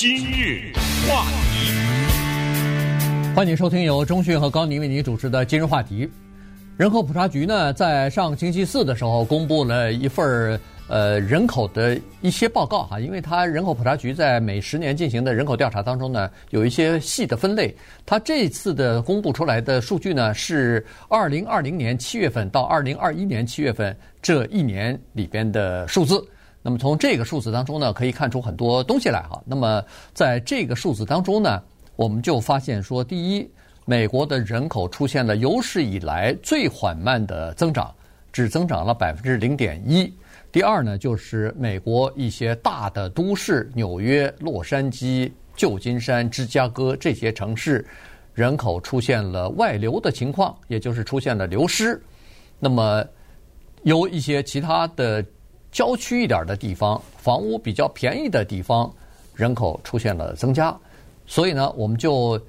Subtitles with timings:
[0.00, 0.72] 今日
[1.08, 1.72] 话题，
[3.34, 6.08] 欢迎收听由中讯和高宁为您主持的今日话题。
[6.76, 10.56] 人口普查局呢，在上星期四的时候公布了一份
[10.86, 17.74] 呃人口的一些报告哈，因为它人口普查局在每十年进行的人口调查当中呢，有一些细的分类。
[18.06, 26.24] 它这次的公布出来的数据呢，是二零二零年七月份到二零二一年七月份这一年里边的数字。
[26.68, 29.42] 那么从这个数字当中呢，可以看出很多东西来哈。
[29.46, 29.82] 那么
[30.12, 31.62] 在这个数字当中呢，
[31.96, 33.50] 我们就发现说，第一，
[33.86, 37.90] 美国的人口出现了有史以来最缓慢的增长，
[38.30, 40.12] 只增长了百分之零点一。
[40.52, 47.82] 第二呢，就是美国一些大的都市，纽约、洛杉矶、旧金山、芝加哥这些城市，
[48.34, 51.98] 人口出现了外流的情况，也就是出现了流失。
[52.58, 53.02] 那么
[53.84, 55.24] 由一些其他的。
[55.70, 58.90] 郊区一点的地方，房屋比较便宜的地方，
[59.34, 60.76] 人口出现了增加，
[61.26, 62.40] 所以呢，我们就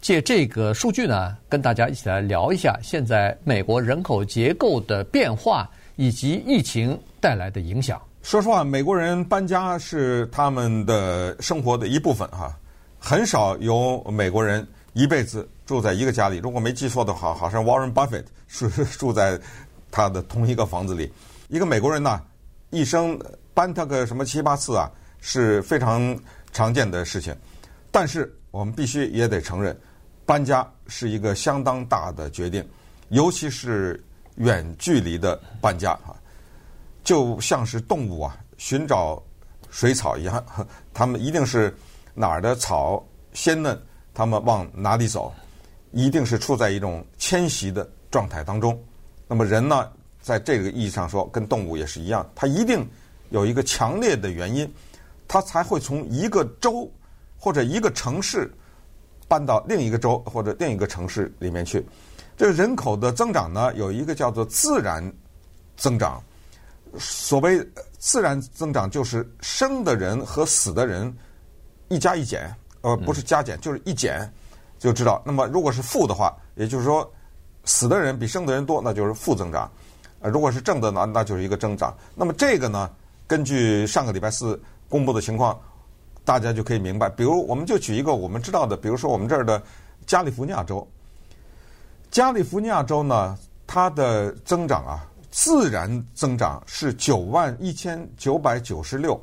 [0.00, 8.00] 借这个数据呢，跟大家一起来聊一下现在美国人口结构的变化以及疫情带来的影响。
[8.22, 12.54] 说实话，美国人搬家是他们的生活的一部分哈，
[12.98, 16.36] 很少有美国人一辈子住在一个家里。
[16.36, 19.40] 如果没记错的话，好像 Warren Buffett 是住在
[19.90, 21.10] 他的同一个房子里。
[21.48, 22.20] 一个美国人呢，
[22.70, 23.18] 一生
[23.54, 26.16] 搬他个什么七八次啊，是非常
[26.52, 27.34] 常见的事情。
[27.90, 29.78] 但是我们必须也得承认，
[30.26, 32.66] 搬家是一个相当大的决定，
[33.08, 34.02] 尤其是
[34.36, 36.14] 远距离的搬家啊，
[37.02, 39.22] 就像是动物啊寻找
[39.70, 40.44] 水草一样，
[40.92, 41.74] 他们一定是
[42.14, 43.80] 哪儿的草鲜嫩，
[44.12, 45.32] 他们往哪里走，
[45.92, 48.78] 一定是处在一种迁徙的状态当中。
[49.26, 49.90] 那么人呢？
[50.20, 52.86] 在这个意义上说，跟动物也是一样，它一定
[53.30, 54.70] 有一个强烈的原因，
[55.26, 56.90] 它才会从一个州
[57.38, 58.52] 或者一个城市
[59.26, 61.84] 搬到另一个州或者另一个城市里面去。
[62.36, 65.12] 这个人口的增长呢，有一个叫做自然
[65.76, 66.22] 增长。
[66.98, 67.62] 所谓
[67.98, 71.14] 自然增长，就是生的人和死的人
[71.88, 72.50] 一加一减，
[72.80, 74.32] 呃，不是加减，就是一减，
[74.78, 75.22] 就知道。
[75.26, 77.08] 那么如果是负的话，也就是说
[77.64, 79.70] 死的人比生的人多，那就是负增长。
[80.20, 81.96] 呃，如果是正的呢，那就是一个增长。
[82.14, 82.90] 那么这个呢，
[83.26, 85.58] 根据上个礼拜四公布的情况，
[86.24, 87.08] 大家就可以明白。
[87.08, 89.62] 比如，我们就举一个我们知道的，比如说我们这儿的
[90.06, 90.86] 加利福尼亚州。
[92.10, 99.20] 加利福尼亚州呢，它的增长啊，自然增长是九万一千九百九十六，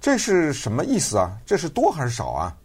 [0.00, 1.38] 这是什么意思啊？
[1.46, 2.56] 这是多还是少啊？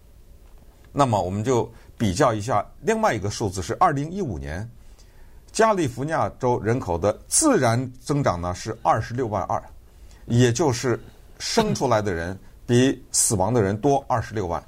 [0.91, 4.68] 那么我们就比较一下另外一个数字，是二零一五年。
[5.53, 9.62] 加利福尼亚州人口的自然增长呢是二十六万二，
[10.25, 11.00] 也就是
[11.38, 14.62] 生出来的人比死亡的人多二十六万。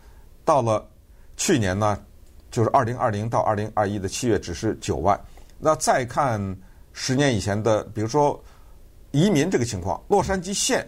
[0.45, 0.87] 到了
[1.35, 1.99] 去年呢，
[2.51, 5.19] 就是二零二零到二零二一的七月只是九万。
[5.57, 6.39] 那再看
[6.93, 8.39] 十年以前的，比如说
[9.09, 10.87] 移民这个情况，洛杉矶县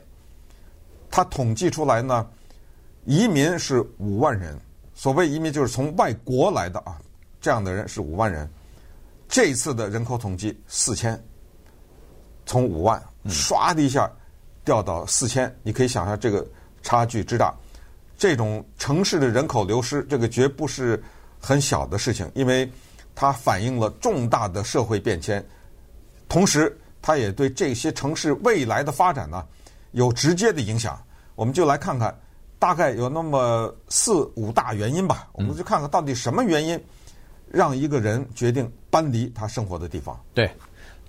[1.10, 2.30] 它统计出来呢，
[3.06, 4.56] 移民是五万人。
[4.94, 7.00] 所谓移民就是从外国来的啊，
[7.42, 8.48] 这样的人是五万人。
[9.28, 11.22] 这一次的人口统计四千，
[12.46, 14.10] 从五万唰的一下
[14.64, 16.46] 掉到四千，你可以想象这个
[16.82, 17.54] 差距之大。
[18.18, 21.04] 这种城市的人口流失，这个绝不是
[21.40, 22.68] 很小的事情，因为
[23.14, 25.46] 它反映了重大的社会变迁，
[26.28, 29.46] 同时它也对这些城市未来的发展呢
[29.92, 31.00] 有直接的影响。
[31.36, 32.18] 我们就来看看，
[32.58, 36.82] 大概有那么四五大原因吧，我们就看看到底什么原因。
[37.52, 40.20] 让一个人决定搬离他生活的地方。
[40.34, 40.50] 对，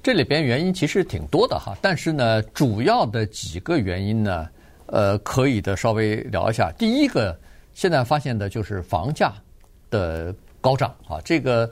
[0.02, 4.48] 这里边原因其实挺多的哈，但是呢，主要的几个原因呢，
[4.86, 6.70] 呃，可以的稍微聊一下。
[6.78, 7.38] 第一个，
[7.74, 9.32] 现在发现的就是房价
[9.90, 11.68] 的高涨啊，这个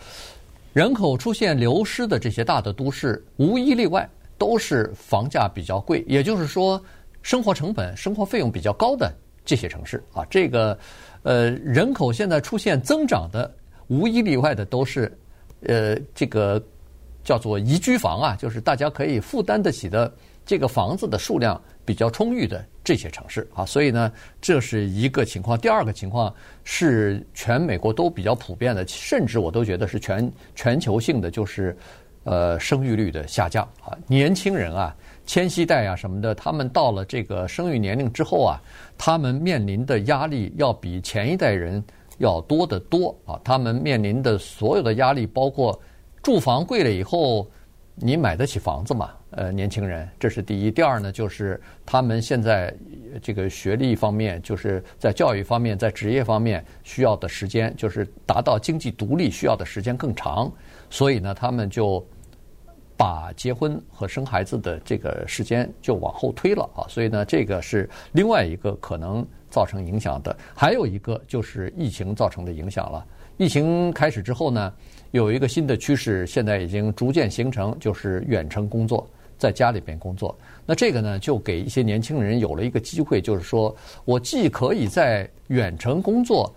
[0.72, 6.82] 人口出现流失的这些大的都市，无一例外都是房价比较贵，也就是说，
[7.22, 9.12] 生活成本、生活费用比较高的
[9.44, 10.76] 这些城市啊，这个
[11.22, 13.54] 呃，人口现在出现增长的。
[13.88, 15.16] 无一例外的都是，
[15.62, 16.62] 呃，这个
[17.22, 20.12] 叫做宜居房啊，就是大家可以负担得起的
[20.44, 25.58] 这个房子的数量比较充裕的这些城市啊，所以呢，这是一个情况。
[25.58, 26.32] 第二个情况
[26.64, 31.76] 是全美国都比较普遍的，甚至我都觉得是全全球性的，就是
[32.24, 34.94] 呃生育率的下降啊，年轻人啊，
[35.26, 38.60] 千禧代啊什么的，他们到了这个生育年龄之后啊，
[38.96, 41.82] 他们面临的压力要比前一代人。
[42.18, 43.40] 要多得多啊！
[43.44, 45.78] 他们面临的所有的压力，包括
[46.22, 47.46] 住房贵了以后，
[47.94, 49.10] 你买得起房子吗？
[49.30, 50.70] 呃，年轻人，这是第一。
[50.70, 52.74] 第二呢，就是他们现在
[53.20, 60.50] 这个学历方面，就是在教育方面，在职业方面需要的时间，就是达到经济独立需要的时间更长，
[60.88, 62.02] 所以呢，他们就
[62.96, 66.86] 把结婚和生孩子的这个时间就往后推了啊。
[66.88, 70.36] 所以呢，这个是另外一个可能造成影响的。
[70.54, 73.06] 还有一个就是疫情造成的影响了。
[73.36, 74.72] 疫情开始之后呢，
[75.10, 79.06] 有一个新的趋势，现在已经逐渐形成，就是远程工作，
[79.36, 80.34] 在家里边工作。
[80.64, 83.76] 那这个呢，就给一些年轻人有了一个机会，就是说
[84.06, 86.50] 我既可以在远程工作，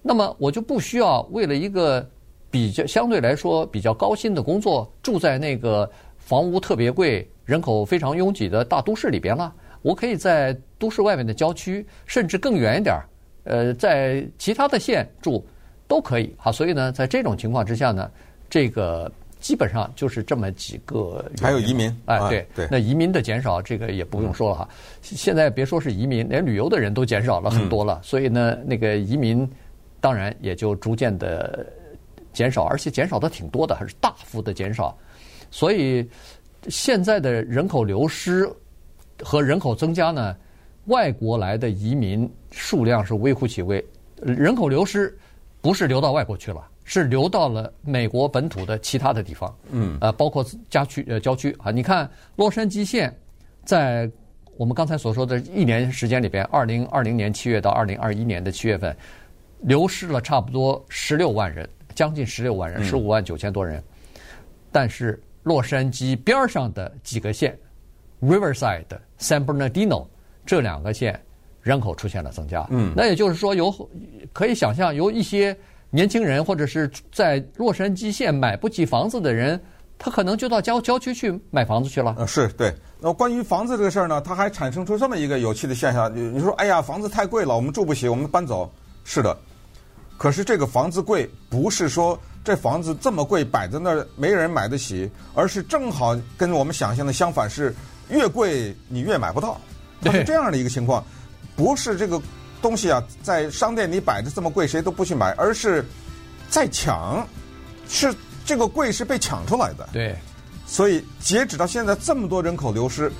[0.00, 2.08] 那么我就不需要为了一个
[2.54, 9.52] 比较相对来说比较高薪的工作，住在那个房屋特别贵、人口非常拥挤的大都市里边了。
[9.82, 13.02] 我可以在都市外面的郊区，甚至更远一点儿，
[13.42, 15.44] 呃，在其他的县住。
[15.86, 18.10] 都可以好，所以呢，在这种情况之下呢，
[18.48, 21.22] 这个基本上就是这么几个。
[21.42, 24.68] 还有移民，哎，对对，那移民的减少，这个也不用说了哈。
[25.02, 29.46] 现在别说是移民，连旅游的人都减少了很多了，所以呢，那个移民
[30.00, 31.66] 当然也就逐渐的
[32.34, 34.94] 减少，而且减少的挺多的，还是大幅的减少。
[35.50, 36.06] 所以
[36.68, 38.46] 现在的人口流失
[39.22, 40.36] 和人口增加呢，
[40.86, 43.82] 外国来的移民数量是微乎其微，
[44.20, 45.16] 人口流失。
[45.62, 49.56] 不是流到外国去了，是流到了美国本土的其他的地方。
[49.70, 53.10] 嗯，呃，包括家区呃郊区啊，你看洛杉矶县，
[53.64, 54.06] 在
[54.58, 58.94] 我们刚才所说的一年时间里边，二零二零年七月到二零二一年的七月份，
[59.60, 63.78] 流失了差不多十六万人，将近十六万人，十五万九千多人。
[63.78, 64.20] 嗯、
[64.72, 67.58] 但是洛杉矶边上的几个县
[68.22, 68.84] ，Riverside、
[69.18, 70.06] San Bernardino
[70.44, 71.20] 这两个县。
[71.62, 73.74] 人口出现了增加，嗯，那也就是说，有
[74.34, 75.56] 可以想象，有一些
[75.88, 79.58] 年轻人或者是在洛杉矶县买不起房子的人，
[79.96, 82.14] 他可能就到郊郊区去买房子去了。
[82.18, 82.70] 呃，是对。
[83.00, 86.14] 那关于房子这个事儿呢，它还产生出这么一个有趣的现象。
[86.14, 88.70] 你说，哎呀，房子太贵了，我们住不起，我们搬走。
[89.02, 89.34] 是的，
[90.16, 97.74] 可是这个房子贵，不是说这房子这么贵摆在那儿没人买得起，而是正好跟我们想象的相反，是
[98.08, 99.60] 越贵你越买不到，
[100.02, 101.04] 它是这样的一个情况。
[101.56, 102.20] 不是这个
[102.60, 105.84] 东西啊，在商店里摆着这么贵，谁都不去买，而是
[106.48, 107.26] 在抢，
[107.88, 108.14] 是
[108.44, 109.88] 这个贵是被抢出来的。
[109.92, 110.16] 对，
[110.66, 113.12] 所以截止到现在，这么多人口流失，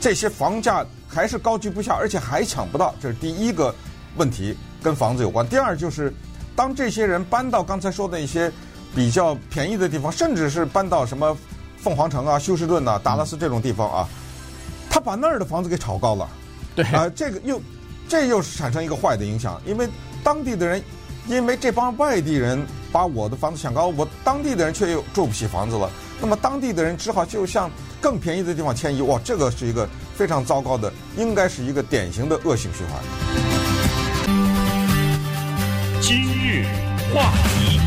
[0.00, 3.74] 这些房价还是高居不下，而且还抢不到，这是第一个
[4.16, 5.46] 问题，跟房子有关。
[5.48, 6.12] 第二就是，
[6.54, 8.52] 当这些人搬到刚才说的一些
[8.94, 11.36] 比较便宜的地方，甚至是搬到什么
[11.78, 14.08] 凤凰城啊、休斯顿啊、达拉斯这种地方啊，
[14.90, 16.28] 他把那儿的房子给炒高了。
[16.74, 17.60] 对啊，这个又，
[18.08, 19.88] 这又是产生一个坏的影响，因为
[20.22, 20.82] 当地的人，
[21.26, 25.90] 因为这帮外地人把我的房子抢高，我当地的人却又住不起房子了，
[26.20, 27.70] 那么当地的人只好就向
[28.00, 33.61] 更便宜的地方迁移，哇，这个是一个非常糟糕的，应该是一个典型的恶性循环。
[37.14, 37.78] 话题。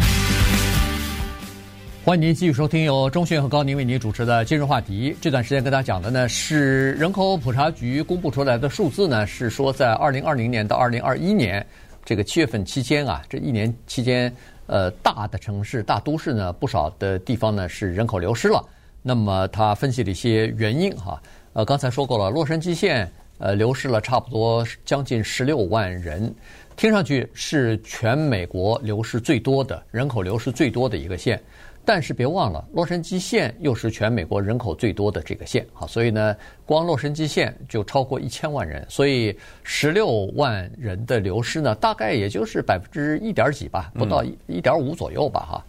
[2.03, 5.15] 欢迎您继续收听由钟迅和高宁为您主持的今日话题。
[5.19, 11.65] 这段时间跟大家讲的呢是人口普查局公布出来的数字呢，是说在二零二零年到二零二一年
[12.03, 14.31] 这个七月份期间啊，这一年期间，
[14.67, 18.63] 呃，大的城市、大都市呢，不少的地方呢是人口流失了。
[19.01, 21.19] 那么他分析了一些原因哈，
[21.53, 26.31] 呃，刚才说过了，洛杉矶县呃流失了差不多将近十六万人，
[26.75, 31.41] 听上去是全美国流失最多的人口流失最多的一个县。
[31.87, 45.65] 但是别忘了，洛杉矶县又是全美国人口最多的这个县啊，所以呢，光洛杉矶县就超过一千万人，所以十六万人的流失呢，大概也就是百分之一点几吧，不到一一点五左右吧哈。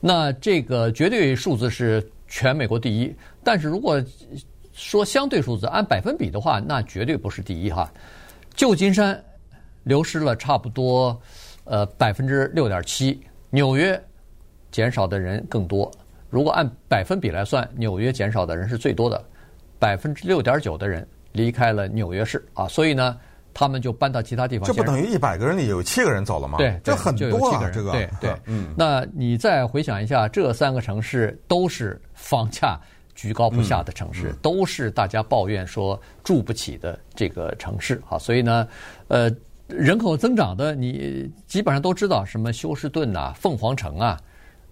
[0.00, 3.12] 那这个绝对数字是全美国第一，
[3.42, 4.00] 但是如果
[4.72, 7.92] 说相对数字按百分比的话，那绝对不是第一哈。
[8.54, 9.20] 旧金山
[9.84, 11.20] 流失了差不多
[11.64, 13.20] 呃百分之六点七，
[13.50, 14.00] 纽约。
[14.70, 15.90] 减少的人更多。
[16.28, 19.24] 如果按百分比来算，纽约减少的人是最多的，
[19.78, 23.16] 百分之六点九的人离开了纽约市啊，所以呢，
[23.54, 24.66] 他们就搬到其他地方。
[24.66, 26.58] 这不等于一百个人里有七个人走了吗？
[26.58, 27.92] 对，这很多啊，这个。
[27.92, 28.74] 对对，嗯。
[28.76, 32.78] 那你再回想一下，这三个城市都是房价
[33.14, 38.68] 居高不下的城市，都是大家抱怨说住不起的这个城市啊，所以呢，
[39.08, 39.30] 呃，
[39.68, 44.18] 人口增长的你基本上都知道，什么休斯顿啊、凤凰城啊。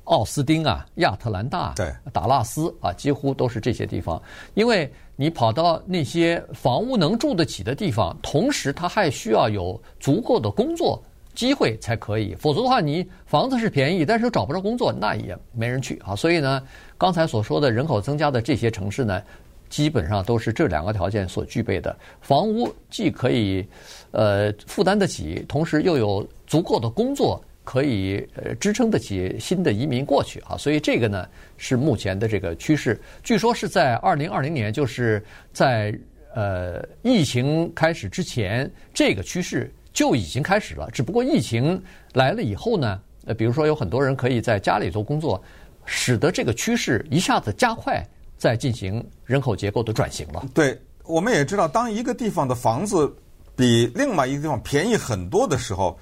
[0.04, 4.22] 奥斯汀啊，亚特兰大，对，达拉斯啊，几乎都是这些地方。
[4.54, 11.02] 因为你跑到那些房屋能住得起的地方，同时它还需要有足够的工作
[11.34, 16.14] 机会才可以，否则的话，你房子是便宜，但是又找不着工作，那也没人去啊。
[16.14, 16.62] 所以呢，
[16.96, 19.20] 刚才所说的人口增加的这些城市呢，
[19.68, 21.96] 基本上都是这两个条件所具备的。
[22.20, 23.66] 房屋既可以
[24.11, 30.56] 呃负担得起，同时又有足够的工作可以呃支撑得起新的移民过去啊。
[30.56, 33.00] 所以这个呢是目前的这个趋势。
[33.23, 35.92] 据说是在二零二零年，就是在
[36.35, 39.73] 呃疫情开始之前，这个趋势。
[39.96, 41.82] 就已经开始了，只不过疫情
[42.12, 45.42] 来了以后呢，呃，比如说有很多人可以在家里做工作，
[45.87, 48.06] 使得这个趋势一下子加快，
[48.37, 50.45] 在进行人口结构的转型了。
[50.55, 53.14] 对，我们也知道，当一个地方的房子
[53.55, 55.99] 比另外一个地方便宜很多的时候，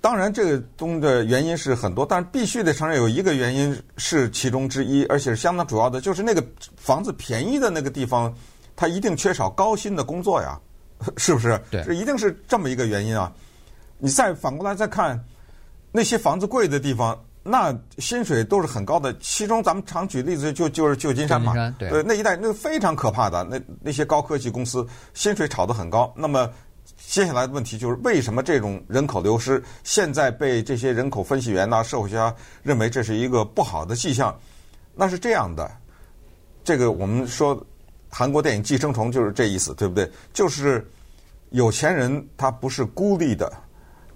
[0.00, 6.44] 当然这个中的原因是很多，但是必须得承认有一个原因是其中之一，而且是相当主要的，就是那个
[6.76, 8.32] 房子便宜的那个地方，
[8.76, 10.58] 它一定缺少高薪的工作呀。
[11.16, 11.56] 是不是？
[11.70, 13.32] 对，这一定是这么一个原因啊！
[13.98, 15.24] 你再反过来再看，
[15.92, 19.16] 那些房子贵的地方，那薪水都是很高的。
[19.18, 26.12] 其中咱们常举例子就就是旧金山嘛，山对，那一带那个非常可怕的，那那些高科技公司薪水炒得很高。
[26.16, 26.50] 那么
[26.96, 34.36] 接下来的问题就是，为什么这种人口流失现在被这些人口分析员呐、社会学家认为这是一个不好的迹象？
[34.94, 35.70] 那是这样的，
[36.64, 37.64] 这个我们说。
[38.10, 40.10] 韩国电影《寄生虫》就是这意思，对不对？
[40.32, 40.90] 就是
[41.50, 43.52] 有钱人他不是孤立的，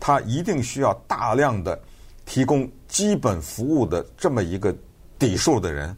[0.01, 1.79] 他一定需要大量的
[2.25, 4.75] 提供基本服务的这么一个
[5.19, 5.97] 底数的人。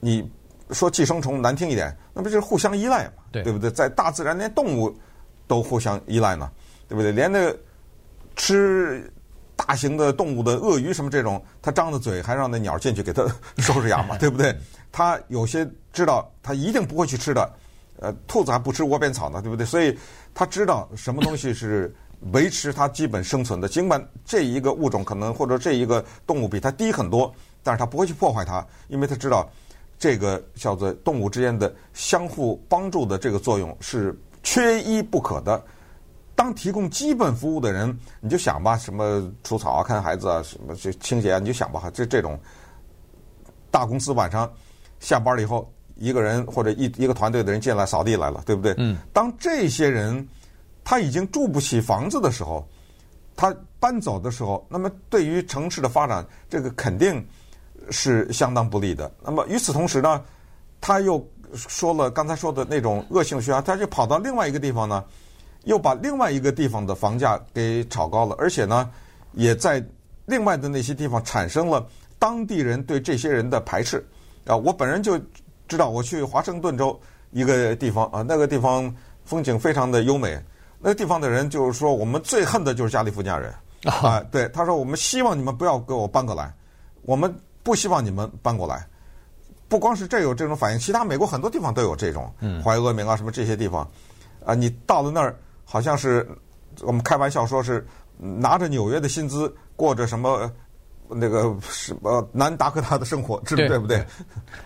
[0.00, 0.28] 你
[0.70, 3.22] 说寄生虫难听一点，那不就是互相依赖嘛？
[3.30, 3.70] 对，对不对？
[3.70, 4.92] 在大自然，连动物
[5.46, 6.50] 都互相依赖呢，
[6.88, 7.12] 对不对？
[7.12, 7.58] 连那个
[8.34, 9.12] 吃
[9.54, 13.24] 大型的动物的鳄鱼什么这种，它张着嘴还让那鸟进去给它
[13.58, 14.56] 收拾牙嘛， 对不对？
[14.90, 17.50] 他有些知道，他一定不会去吃的，
[18.00, 19.64] 呃，兔子还不吃窝边草呢，对不对？
[19.64, 19.96] 所以
[20.34, 21.94] 他知道什么东西是
[22.32, 23.68] 维持它基本生存的。
[23.68, 29.50] 尽管这一个物种可能或者这一个动物比它低很多，但是它不会去破坏它，因为它知道
[29.98, 35.62] 这个叫做动物之间的相互帮助的这个作用是缺一不可的。
[36.34, 42.38] 当提供基本服务的人，你就想吧，什么除草啊、看孩子啊、什么这清洁啊，你就想吧，这这种
[43.70, 44.50] 大公司晚上。
[44.98, 48.72] 下班了以后，一个人或者一一个团队的人进来扫地来了，对不对？
[48.78, 48.96] 嗯。
[49.12, 50.26] 当这些人
[50.84, 52.66] 他已经住不起房子的时候，
[53.36, 57.24] 他搬走的时候，那么对于城市的发展，这个肯定
[57.90, 59.10] 是相当不利的。
[59.22, 60.22] 那么与此同时呢，
[60.80, 61.24] 他又
[61.54, 65.04] 说了刚才说的那种恶性循环，他就跑到另外一个地方呢，
[65.64, 68.90] 又把另外一个地方的房价给炒高了，而且呢，
[69.32, 69.84] 也在
[70.26, 71.86] 另外的那些地方产生了
[72.18, 74.04] 当地人对这些人的排斥。
[74.46, 75.18] 啊，我本人就
[75.68, 76.98] 知道，我去华盛顿州
[77.30, 78.92] 一个地方啊，那个地方
[79.24, 80.40] 风景非常的优美。
[80.82, 84.20] 那个地方的人就是说，我们最恨的就是加利福尼亚人啊。
[84.32, 86.52] 对，他说，我们希望你们不要给我搬过来，
[87.02, 88.84] 我们不希望你们搬过来。
[89.68, 92.30] 不光是这有这种反应，其他美国很多地方都有这种，
[92.62, 93.88] 怀俄明啊什么这些地方
[94.44, 96.28] 啊，你到了那儿，好像是
[96.80, 97.86] 我们开玩笑说是
[98.18, 100.50] 拿着纽约的薪资过着什么。
[101.14, 104.04] 那个什么南达科他的生活，对对不对？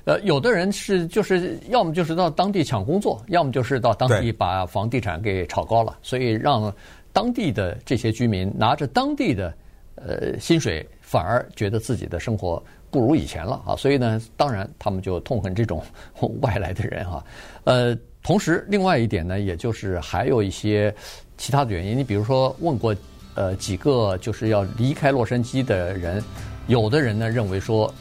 [0.05, 6.73] 呃，有的人是就是要么就是到当地抢工作， 要么就是到当地把房地产给炒高了，所以让
[7.13, 9.53] 当地的这些居民拿着当地的
[9.95, 13.77] 呃薪水，反而觉得自己的生活不如以前了啊。
[13.77, 15.83] 所以呢，当然他们就痛恨这种
[16.43, 17.25] 外来的人哈。
[17.65, 20.95] 呃，同时另外一点呢，也就是还有一些
[21.37, 22.95] 其他的原因，你比如说问过。
[23.37, 26.25] 呃，几个就是要离开洛杉矶的人，
[26.67, 27.93] 有的人呢认为说，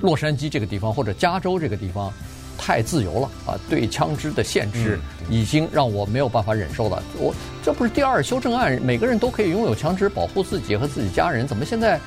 [0.00, 2.12] 洛杉矶这个地方或者加州这个地方
[2.58, 4.98] 太自由了啊，对枪支的限制
[5.30, 7.00] 已经让我没有办法忍受了。
[7.18, 12.00] 我这不是第二修正案，每个人都可以拥有枪支保护自己和自己家人，怎么现在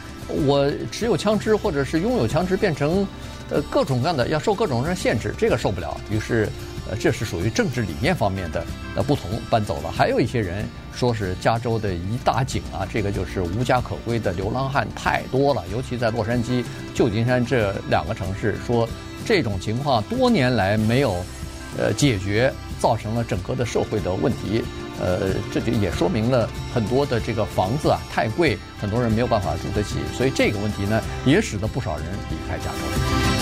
[0.46, 3.08] 我持有枪支或者是拥有枪支变成
[3.50, 5.96] 呃各种各样的要受各种各样的限制，这个受不了。
[6.12, 6.50] 于是。
[6.90, 9.92] 呃，这是属于政治理念方面的呃不同，搬走了。
[9.92, 16.64] 还有一些人说是加州的一大景啊，这个就是无家可归的流浪汉太多了，尤其在洛杉矶、
[16.94, 18.88] 旧金山这两个城市，说
[19.26, 21.24] 这种情况多年来没有
[21.78, 24.64] 呃解决，造成了整个的社会的问题。
[25.02, 33.33] 呃，这就也说明了很多的这个房子啊太贵，很多人没有办法住得起，所以这个问题呢，也使得不少人离开加州。